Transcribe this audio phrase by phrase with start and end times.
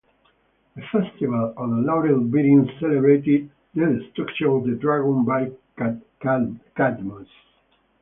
[0.75, 5.51] The Festival of the Laurel-bearing celebrated the destruction of the dragon by
[6.21, 7.29] Cadmus.